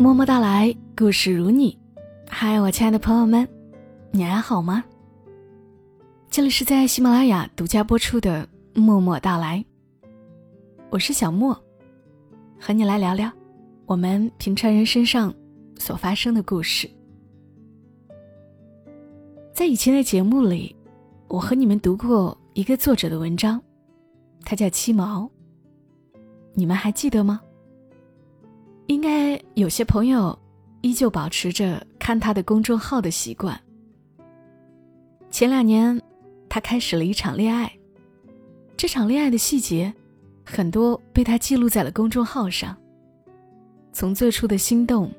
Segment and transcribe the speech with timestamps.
[0.00, 1.78] 默默到来，故事如你。
[2.26, 3.46] 嗨，我亲爱的朋友们，
[4.10, 4.82] 你还好吗？
[6.30, 8.48] 这里是在喜马拉雅独家播出的
[8.80, 9.62] 《默默到来》，
[10.88, 11.54] 我是小莫，
[12.58, 13.30] 和你来聊聊
[13.84, 15.34] 我们平常人身上
[15.76, 16.88] 所发生的故事。
[19.52, 20.74] 在以前的节目里，
[21.28, 23.60] 我和你们读过一个作者的文章，
[24.46, 25.30] 他叫七毛。
[26.54, 27.42] 你们还记得吗？
[29.00, 30.38] 应该有些朋友
[30.82, 33.58] 依旧保持着看他的公众号的习惯。
[35.30, 35.98] 前两年，
[36.50, 37.72] 他开始了一场恋爱，
[38.76, 39.90] 这场恋爱的细节，
[40.44, 42.76] 很多被他记录在了公众号上。
[43.90, 45.10] 从最初的心动，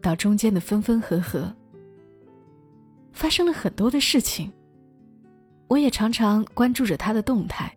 [0.00, 1.52] 到中间的分分合合，
[3.12, 4.48] 发生了很多的事情。
[5.66, 7.76] 我也常常关注着他的动态。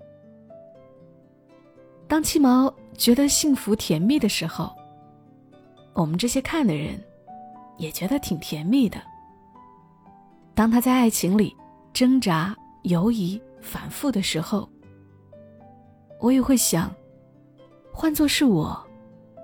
[2.07, 4.71] 当七毛觉得幸福甜蜜的时候，
[5.93, 6.99] 我们这些看的人
[7.77, 9.01] 也觉得挺甜蜜的。
[10.53, 11.55] 当他在爱情里
[11.93, 14.69] 挣扎、犹疑、反复的时候，
[16.19, 16.93] 我也会想，
[17.91, 18.79] 换做是我，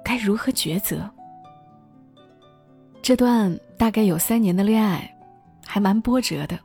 [0.03, 1.09] 该如何抉择？
[3.01, 5.09] 这段大概有三年的恋爱，
[5.65, 6.59] 还蛮波折的。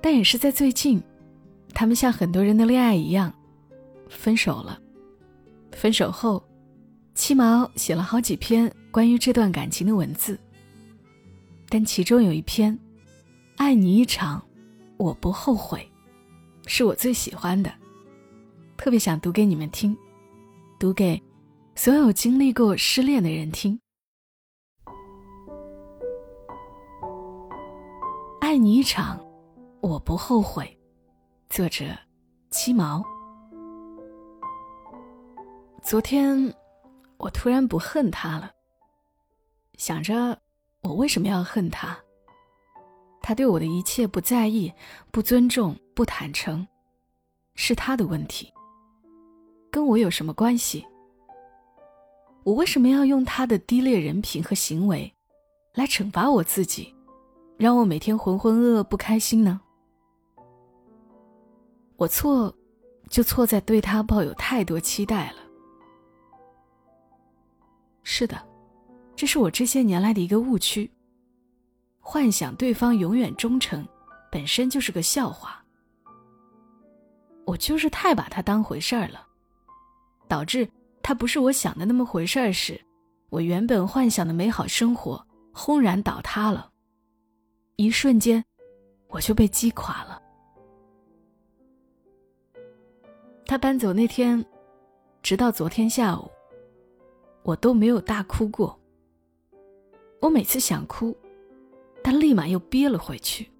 [0.00, 1.02] 但也是在最近，
[1.74, 3.32] 他们像很多人的恋爱一样。
[4.08, 4.78] 分手了。
[5.72, 6.42] 分手后，
[7.18, 10.38] 七毛写了好几篇关于这段感情的文字。
[11.68, 12.72] 但其中有一篇，
[13.56, 14.40] 《爱你一场，
[14.96, 15.80] 我不后悔》，
[16.68, 17.74] 是我最喜欢的，
[18.76, 19.96] 特别想读给你们听，
[20.78, 21.20] 读给
[21.74, 23.76] 所有经历过失恋的人听。
[28.38, 29.18] 《爱你一场，
[29.80, 30.64] 我不后悔》，
[31.52, 31.84] 作者
[32.50, 33.04] 七毛。
[35.82, 36.54] 昨天，
[37.18, 38.52] 我突然不恨他了。
[39.76, 40.40] 想着，
[40.82, 41.96] 我为什么要恨他？
[43.20, 44.72] 他对我的一切不在意、
[45.10, 46.66] 不尊重、不坦诚，
[47.54, 48.52] 是他的问题，
[49.70, 50.86] 跟我有什么关系？
[52.44, 55.12] 我为什么要用他的低劣人品和行为，
[55.74, 56.94] 来惩罚我自己，
[57.58, 59.60] 让我每天浑浑噩噩、不开心呢？
[61.96, 62.54] 我错，
[63.10, 65.47] 就错在对他抱有太多期待了。
[68.18, 68.36] 是的，
[69.14, 70.90] 这是我这些年来的一个误区。
[72.00, 73.86] 幻想对方永远忠诚，
[74.28, 75.64] 本身就是个笑话。
[77.44, 79.24] 我就是太把他当回事儿了，
[80.26, 80.68] 导致
[81.00, 82.84] 他不是我想的那么回事儿时，
[83.30, 86.68] 我原本幻想的美好生活轰然倒塌了。
[87.76, 88.44] 一瞬间，
[89.06, 90.20] 我就被击垮了。
[93.46, 94.44] 他搬走那天，
[95.22, 96.28] 直到昨天下午。
[97.48, 98.78] 我都没有大哭过。
[100.20, 101.16] 我每次想哭，
[102.02, 103.50] 但立马又憋了回去。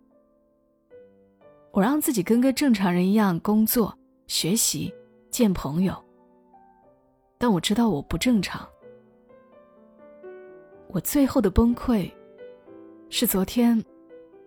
[1.73, 4.93] 我让自己跟个正常人一样工作、学习、
[5.31, 5.97] 见朋友。
[7.39, 8.69] 但我知道我不正常。
[10.89, 12.13] 我最后的崩溃，
[13.09, 13.83] 是昨天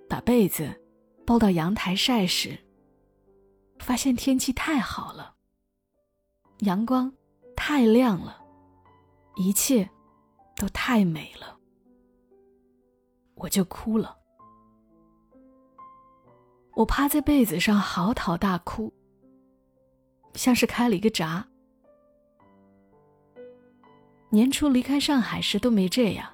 [0.07, 0.69] 把被子
[1.25, 2.55] 抱到阳台晒时，
[3.79, 5.33] 发现天气太好了，
[6.59, 7.11] 阳光
[7.55, 8.40] 太亮了。
[9.41, 9.89] 一切
[10.55, 11.57] 都太美了，
[13.33, 14.15] 我就哭了。
[16.75, 18.93] 我趴在被子上嚎啕大哭，
[20.35, 21.47] 像是开了一个闸。
[24.29, 26.31] 年初离开上海时都没这样，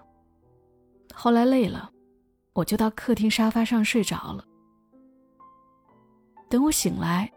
[1.13, 1.89] 后来累了，
[2.51, 4.45] 我就到客厅沙发上睡着了。
[6.49, 7.31] 等我醒来，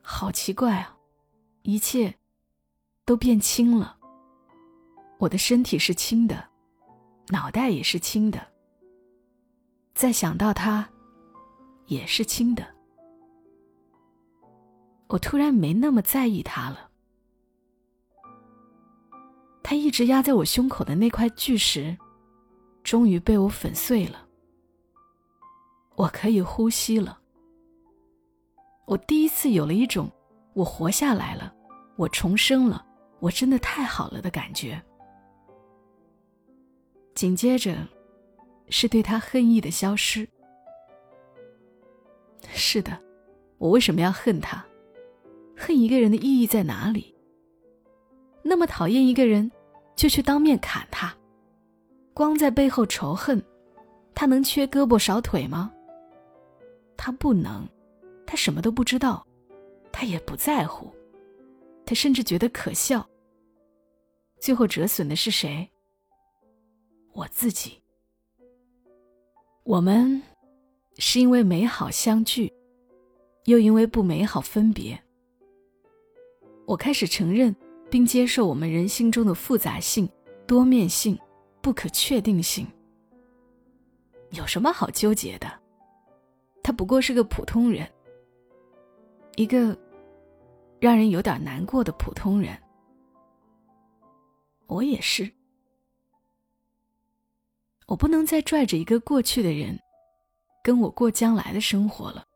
[0.00, 0.96] 好奇怪啊，
[1.60, 2.14] 一切。
[3.04, 3.97] 都变轻了。
[5.18, 6.48] 我的身体是轻的，
[7.28, 8.40] 脑袋也是轻的。
[9.94, 10.88] 再想到他，
[11.86, 12.64] 也是轻的。
[15.08, 16.88] 我突然没那么在意他了。
[19.62, 21.96] 他一直压在我胸口的那块巨石，
[22.84, 24.24] 终于被我粉碎了。
[25.96, 27.18] 我可以呼吸了。
[28.86, 30.08] 我第一次有了一种，
[30.54, 31.52] 我活下来了，
[31.96, 32.86] 我重生了。
[33.18, 34.80] 我真的太好了的感觉。
[37.18, 37.76] 紧接着，
[38.68, 40.28] 是对他恨意的消失。
[42.54, 42.96] 是的，
[43.58, 44.64] 我为什么要恨他？
[45.56, 47.12] 恨一个人的意义在哪里？
[48.40, 49.50] 那么讨厌一个人，
[49.96, 51.12] 就去当面砍他，
[52.14, 53.42] 光在背后仇恨，
[54.14, 55.72] 他能缺胳膊少腿吗？
[56.96, 57.68] 他不能，
[58.28, 59.26] 他什么都不知道，
[59.90, 60.88] 他也不在乎。
[61.84, 63.04] 他甚至觉得可笑。
[64.38, 65.68] 最后折损的是谁？
[67.18, 67.82] 我自己。
[69.64, 70.22] 我们
[70.98, 72.52] 是因为美好相聚，
[73.46, 74.96] 又因为不美好分别。
[76.64, 77.54] 我开始承认
[77.90, 80.08] 并接受我们人心中的复杂性、
[80.46, 81.18] 多面性、
[81.60, 82.64] 不可确定性。
[84.30, 85.50] 有什么好纠结的？
[86.62, 87.90] 他不过是个普通人，
[89.34, 89.76] 一个
[90.78, 92.56] 让人有点难过的普通人。
[94.68, 95.28] 我也是。
[97.88, 99.80] 我不能再拽着一个过去的人，
[100.62, 102.26] 跟我过将来的生活了。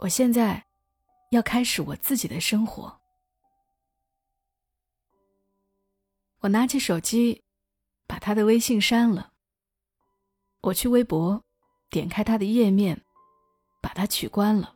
[0.00, 0.66] 我现在
[1.30, 3.00] 要开始我自己的生活。
[6.40, 7.40] 我拿起手机，
[8.08, 9.32] 把他的微信删了。
[10.62, 11.40] 我去微博，
[11.88, 13.00] 点开他的页面，
[13.80, 14.74] 把他取关了。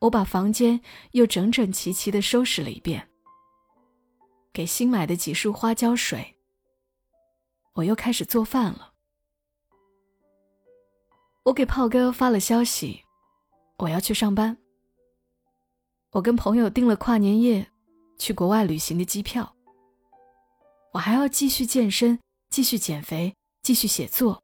[0.00, 0.78] 我把房间
[1.12, 3.08] 又整整齐齐的收拾了一遍。
[4.52, 6.31] 给新买的几束花浇水。
[7.74, 8.92] 我又开始做饭了。
[11.44, 13.02] 我给炮哥发了消息，
[13.78, 14.56] 我要去上班。
[16.10, 17.66] 我跟朋友订了跨年夜
[18.18, 19.54] 去国外旅行的机票。
[20.92, 22.18] 我还要继续健身，
[22.50, 24.42] 继续减肥，继续写作，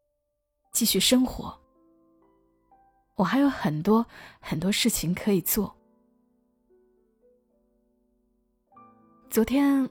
[0.73, 1.57] 继续生活。
[3.17, 4.07] 我还有很多
[4.41, 5.77] 很多事情可以做。
[9.29, 9.89] 昨天。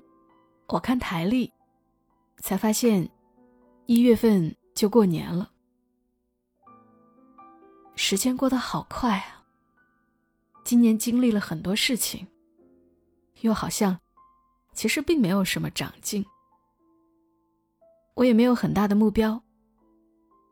[0.70, 1.50] 我看台历，
[2.40, 3.10] 才发现
[3.90, 5.50] 一月份就过年了。
[7.96, 9.46] 时间过得好快啊！
[10.66, 12.28] 今年经历了很多事情，
[13.40, 13.98] 又好像
[14.74, 16.26] 其实并没有什么长进。
[18.16, 19.42] 我也没有很大的目标，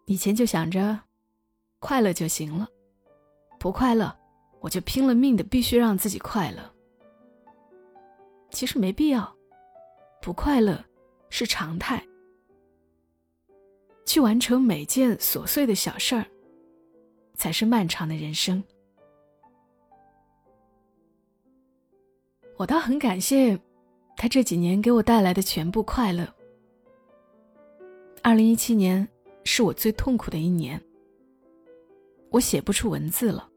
[0.06, 0.98] 以前就想着
[1.80, 2.70] 快乐就行了，
[3.60, 4.18] 不快乐
[4.62, 6.74] 我就拼了命的必须让自己快乐。
[8.50, 9.36] 其实没必要。
[10.22, 10.84] 不快乐
[11.30, 12.02] 是常态，
[14.06, 16.26] 去完成每件琐碎的小事儿，
[17.34, 18.64] 才是漫长的人生。
[22.58, 23.60] 我倒很感谢
[24.16, 26.26] 他这几年给我带来的全部快乐。
[28.22, 29.06] 二零一七年
[29.44, 30.82] 是我最痛苦的一年，
[32.30, 33.50] 我写不出文字了。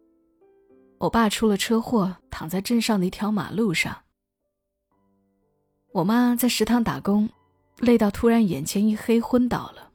[0.98, 3.96] 我爸出了车祸，躺在镇上的一条马路上。
[5.92, 7.28] 我妈在食堂打工，
[7.78, 9.87] 累到突然眼前一黑，昏倒了。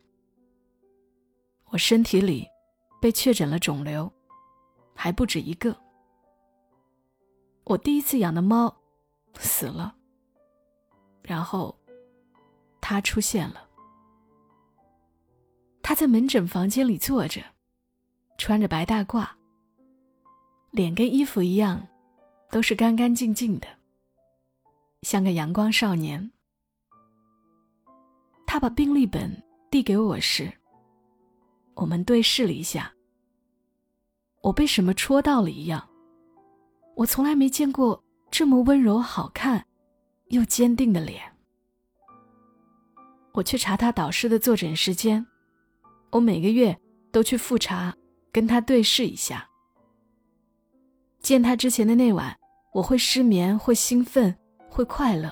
[1.74, 2.48] 我身体里
[3.02, 4.10] 被确诊了肿瘤，
[4.94, 5.76] 还不止一个。
[7.64, 8.72] 我第一次养的猫
[9.40, 9.96] 死了，
[11.24, 11.76] 然后
[12.80, 13.68] 它出现了。
[15.82, 17.42] 它在门诊房间里坐着，
[18.38, 19.28] 穿着白大褂，
[20.70, 21.88] 脸跟衣服一样，
[22.52, 23.68] 都是干干净净的。
[25.02, 26.32] 像个阳光少年。
[28.46, 29.36] 他把病历本
[29.72, 30.54] 递给我时，
[31.76, 32.92] 我们对视了一下。
[34.42, 35.88] 我被什么戳到了一样。
[36.96, 39.66] 我从来没见过这么温柔、好看
[40.28, 41.22] 又坚定的脸。
[43.34, 45.26] 我去查他导师的坐诊时间，
[46.12, 46.80] 我每个月
[47.12, 47.96] 都去复查，
[48.32, 49.50] 跟他对视一下。
[51.20, 52.38] 见他之前的那晚，
[52.74, 54.36] 我会失眠，会兴奋。
[54.70, 55.32] 会快乐，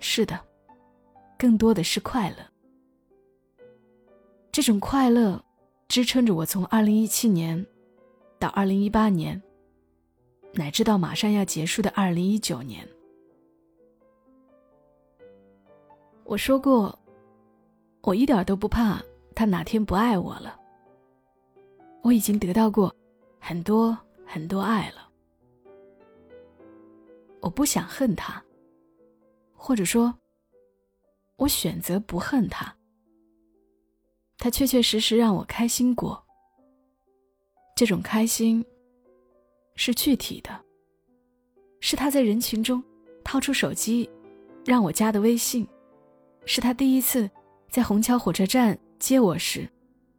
[0.00, 0.40] 是的，
[1.36, 2.36] 更多的是快乐。
[4.54, 5.44] 这种快乐
[5.88, 7.66] 支撑着我从二零一七年
[8.38, 9.42] 到二零一八年，
[10.52, 12.88] 乃至到马上要结束的二零一九年。
[16.22, 16.96] 我说过，
[18.02, 19.02] 我一点都不怕
[19.34, 20.56] 他哪天不爱我了。
[22.02, 22.94] 我已经得到过
[23.40, 25.08] 很多很多爱了。
[27.40, 28.40] 我不想恨他，
[29.52, 30.14] 或者说，
[31.34, 32.72] 我选择不恨他。
[34.38, 36.22] 他确确实实让我开心过。
[37.76, 38.64] 这种开心
[39.74, 40.64] 是具体的，
[41.80, 42.82] 是他在人群中
[43.24, 44.08] 掏出手机
[44.64, 45.66] 让我加的微信，
[46.46, 47.28] 是他第一次
[47.68, 49.68] 在虹桥火车站接我时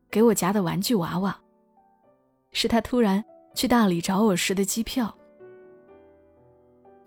[0.10, 1.40] 给我夹的玩具娃娃，
[2.52, 5.16] 是他突然去大理找我时的机票。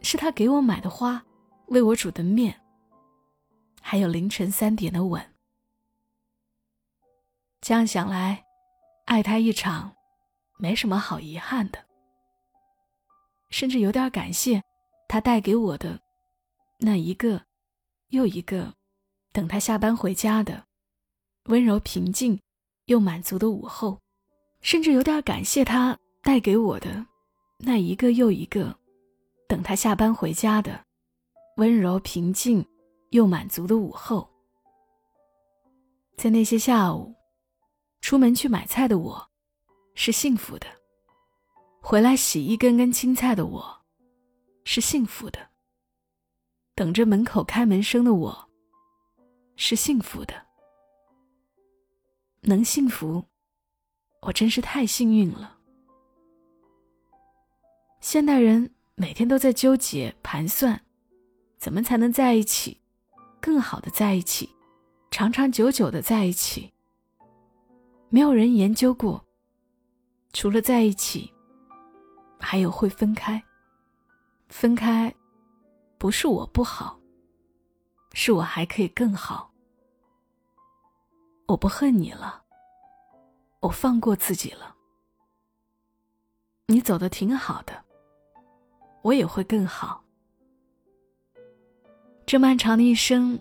[0.01, 1.23] 是他给我买的花，
[1.67, 2.55] 为我煮的面，
[3.83, 5.21] 还有凌晨三点的吻。
[7.61, 8.45] 这样想来，
[9.07, 9.95] 爱他一场，
[10.59, 11.85] 没什么好遗憾的。
[13.51, 14.63] 甚至有点感谢
[15.09, 15.99] 他带给我的
[16.79, 17.43] 那一个
[18.09, 18.75] 又一个
[19.33, 20.65] 等他下班回家的
[21.45, 22.39] 温柔平静
[22.87, 23.99] 又满足的午后，
[24.61, 27.07] 甚至有点感谢他带给我的
[27.59, 28.79] 那一个又一个。
[29.49, 30.85] 等他下班回家的
[31.57, 32.63] 温柔平静
[33.13, 34.29] 又满足的午后。
[36.19, 37.15] 在那些下午，
[38.01, 39.31] 出门去买菜的我，
[39.95, 40.67] 是幸福的；
[41.81, 43.81] 回来洗一根根青菜的我，
[44.65, 45.39] 是幸福的；
[46.75, 48.49] 等着门口开门声的我，
[49.57, 50.47] 是幸福的。
[52.43, 53.25] 能幸福，
[54.23, 55.59] 我真是太幸运了。
[58.01, 60.81] 现代人每天都在纠结盘算，
[61.59, 62.81] 怎么才能在一起，
[63.41, 64.49] 更好的在一起。
[65.11, 66.73] 长长久久的在一起，
[68.11, 69.23] 没有人研究过，
[70.33, 71.33] 除了在一起，
[72.39, 73.43] 还有会分开。
[74.49, 75.15] 分开，
[75.99, 76.99] 不是我不好，
[78.15, 79.53] 是我还可以更好。
[81.47, 82.43] 我不恨你了，
[83.61, 84.75] 我放过自己了。
[86.67, 87.85] 你走的挺好的，
[89.03, 90.03] 我也会更好。
[92.25, 93.39] 这漫长的一生。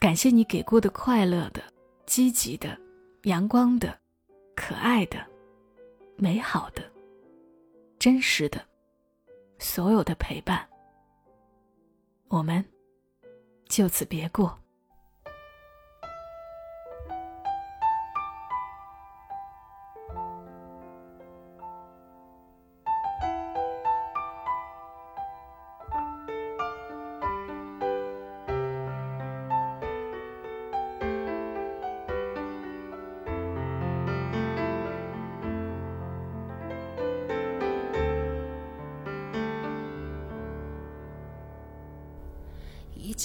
[0.00, 1.62] 感谢你给过的快乐的、
[2.04, 2.78] 积极的、
[3.24, 3.98] 阳光的、
[4.54, 5.16] 可爱的、
[6.16, 6.82] 美好的、
[7.98, 8.60] 真实的，
[9.58, 10.68] 所有的陪伴。
[12.28, 12.62] 我们
[13.66, 14.58] 就此别过。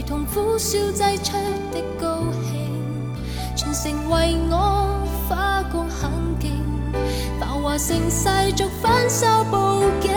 [0.00, 1.32] 如同苦笑挤出
[1.70, 3.14] 的高兴，
[3.54, 6.52] 全城为我花光很劲，
[7.38, 8.26] 繁华盛世
[8.56, 10.10] 俗反手报警，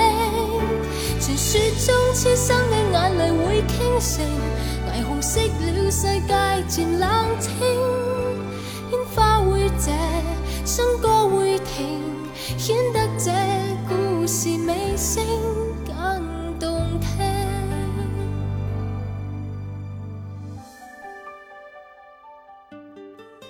[1.20, 4.26] 传说中痴心的眼泪会倾城，
[4.88, 7.52] 霓虹熄了世界渐冷清，
[8.90, 9.92] 烟花会谢，
[10.66, 12.00] 笙歌会停。
[12.58, 13.32] 显得这
[13.90, 15.22] 故事尾声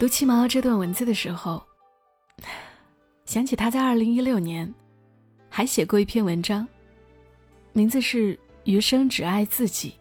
[0.03, 1.63] 读七毛这段文字的时候，
[3.23, 4.69] 想起他在二零一六年
[5.47, 6.67] 还写过一篇文章，
[7.71, 9.93] 名字是《余生只爱自己，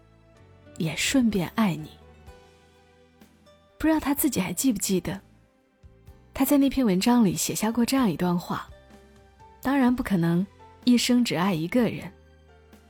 [0.76, 1.86] 也顺便爱你》。
[3.78, 5.20] 不知道他自己还记不记得？
[6.34, 8.68] 他在那篇文章里写下过这样一段话：
[9.62, 10.44] 当然不可能
[10.82, 12.10] 一生只爱一个人，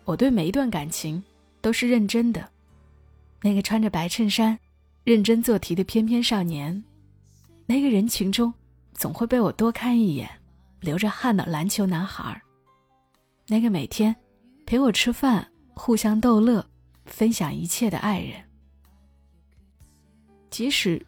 [0.06, 1.22] 我对每一段感情
[1.60, 2.48] 都是认真的。
[3.42, 4.58] 那个穿着白衬衫、
[5.04, 6.82] 认真做题的翩翩少年，
[7.72, 8.52] 那个人群中
[8.92, 10.28] 总会被我多看一眼、
[10.80, 12.38] 流着汗的篮球男孩，
[13.48, 14.14] 那个每天
[14.66, 16.62] 陪我吃饭、互相逗乐、
[17.06, 18.44] 分享一切的爱人，
[20.50, 21.02] 即使。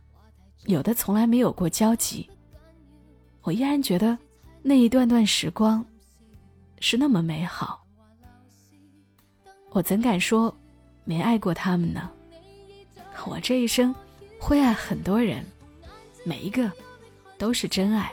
[0.65, 2.27] 有的从来没有过交集，
[3.43, 4.17] 我依然觉得
[4.63, 5.85] 那一段段时光
[6.81, 7.85] 是那么美好。
[9.73, 10.57] 我怎敢说
[11.05, 12.11] 没爱过他们呢？
[13.27, 13.95] 我这一生
[14.41, 15.45] 会爱很多人，
[16.25, 16.71] 每一个
[17.39, 18.13] 都是真爱。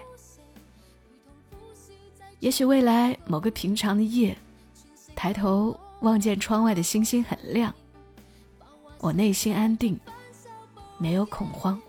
[2.40, 4.38] 也许未来某个平常的夜，
[5.16, 7.74] 抬头望见窗外的星星很亮，
[9.00, 10.00] 我内心安定，
[10.98, 11.80] 没有恐慌。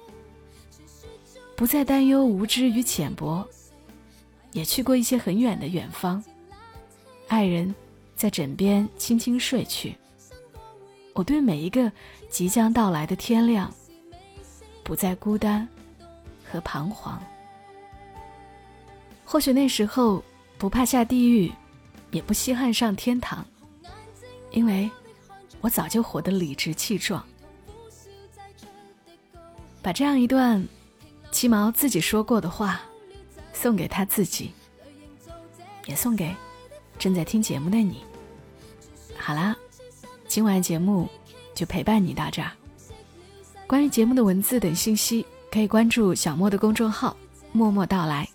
[1.57, 3.47] 不再担忧无知与浅薄，
[4.53, 6.23] 也去过一些很远的远方，
[7.29, 7.75] 爱人，
[8.15, 9.97] 在枕边轻轻睡去。
[11.15, 11.91] 我对每一个
[12.29, 13.73] 即将到来的天亮，
[14.83, 15.67] 不再孤单
[16.53, 17.19] 和彷徨。
[19.25, 20.23] 或许那时候
[20.59, 21.51] 不怕下地狱，
[22.11, 23.43] 也不稀罕上天堂，
[24.51, 24.91] 因为
[25.63, 27.25] 我早就活得理直气壮。
[29.81, 30.63] 把这样一段。
[31.31, 32.83] 七毛自己说过的话，
[33.55, 34.53] 送给他自己，
[35.87, 36.31] 也送给
[36.99, 38.05] 正在听节目的你。
[39.17, 39.57] 好啦，
[40.29, 41.09] 今晚节目
[41.55, 42.53] 就陪伴你到这儿。
[43.67, 47.15] 关于节目的文字等信息，可以关注小莫的公众号
[47.53, 48.27] “默默到来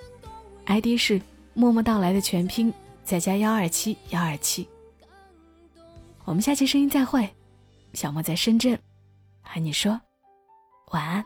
[0.65, 1.19] ”，ID 是
[1.55, 2.71] 默默到来的全拼，
[3.03, 4.69] 再加幺二七幺二七。
[6.25, 7.27] 我们下期声音再会，
[7.93, 8.77] 小莫在深圳，
[9.41, 9.99] 和你说
[10.91, 11.25] 晚安。